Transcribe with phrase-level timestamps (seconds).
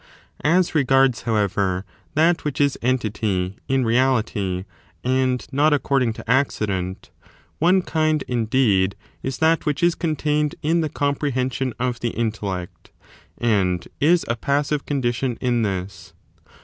[0.43, 4.65] As regards, however, that which is entity in pect of «S?ty*^ reality,
[5.03, 7.11] and not accor(ing to accident,
[7.59, 11.19] one Ismd, omitted In on indeed, is that which is contained in the com ^'^'
[11.19, 12.89] prehension of the intellect,*
[13.37, 16.13] and is a passive con dition in this.